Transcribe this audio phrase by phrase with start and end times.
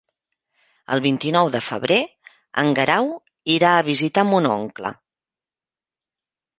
[0.95, 1.99] El vint-i-nou de febrer
[2.63, 3.13] en Guerau
[3.59, 4.97] irà a visitar mon oncle.